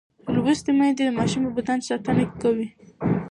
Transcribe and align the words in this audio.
لوستې 0.33 0.71
میندې 0.77 1.03
د 1.07 1.11
ماشوم 1.19 1.43
د 1.45 1.49
بدن 1.57 1.79
ساتنه 1.87 2.23
کوي. 2.41 2.67